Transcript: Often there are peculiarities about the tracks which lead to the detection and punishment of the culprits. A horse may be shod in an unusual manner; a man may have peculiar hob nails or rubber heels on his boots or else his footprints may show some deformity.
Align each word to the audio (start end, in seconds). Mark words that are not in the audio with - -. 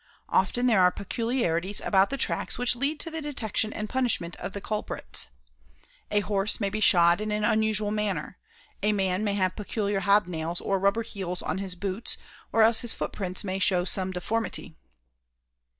Often 0.29 0.65
there 0.65 0.81
are 0.81 0.89
peculiarities 0.91 1.79
about 1.79 2.09
the 2.09 2.17
tracks 2.17 2.57
which 2.57 2.75
lead 2.75 2.99
to 3.01 3.11
the 3.11 3.21
detection 3.21 3.71
and 3.71 3.87
punishment 3.87 4.35
of 4.37 4.53
the 4.53 4.59
culprits. 4.59 5.27
A 6.09 6.21
horse 6.21 6.59
may 6.59 6.71
be 6.71 6.79
shod 6.79 7.21
in 7.21 7.29
an 7.31 7.43
unusual 7.43 7.91
manner; 7.91 8.39
a 8.81 8.93
man 8.93 9.23
may 9.23 9.35
have 9.35 9.55
peculiar 9.55 9.99
hob 9.99 10.25
nails 10.25 10.59
or 10.59 10.79
rubber 10.79 11.03
heels 11.03 11.43
on 11.43 11.59
his 11.59 11.75
boots 11.75 12.17
or 12.51 12.63
else 12.63 12.81
his 12.81 12.93
footprints 12.93 13.43
may 13.43 13.59
show 13.59 13.85
some 13.85 14.09
deformity. 14.09 14.75